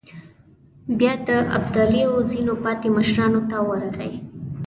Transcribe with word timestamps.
بيا 0.97 1.13
د 1.27 1.29
ابداليو 1.57 2.13
ځينو 2.31 2.53
پاتې 2.63 2.87
مشرانو 2.97 3.41
ته 3.49 3.57
ورغی. 3.69 4.13